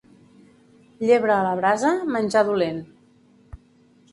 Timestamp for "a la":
1.35-1.51